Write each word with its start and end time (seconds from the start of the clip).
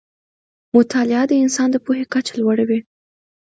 مطالعه 0.75 1.23
د 1.29 1.33
انسان 1.43 1.67
د 1.71 1.77
پوهې 1.85 2.05
کچه 2.13 2.33
لوړه 2.41 2.63
وي 2.69 2.79